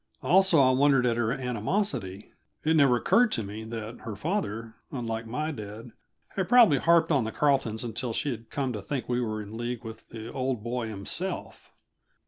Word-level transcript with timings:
Also, 0.23 0.59
I 0.59 0.71
wondered 0.71 1.05
at 1.05 1.15
her 1.15 1.31
animosity. 1.31 2.31
It 2.63 2.75
never 2.75 2.95
occurred 2.95 3.31
to 3.33 3.43
me 3.43 3.63
that 3.65 3.99
her 3.99 4.15
father, 4.15 4.73
unlike 4.91 5.27
my 5.27 5.51
dad, 5.51 5.91
had 6.29 6.49
probably 6.49 6.79
harped 6.79 7.11
on 7.11 7.23
the 7.23 7.31
Carletons 7.31 7.83
until 7.83 8.11
she 8.11 8.31
had 8.31 8.49
come 8.49 8.73
to 8.73 8.81
think 8.81 9.07
we 9.07 9.21
were 9.21 9.43
in 9.43 9.55
league 9.57 9.83
with 9.83 10.09
the 10.09 10.33
Old 10.33 10.63
Boy 10.63 10.87
himself. 10.87 11.71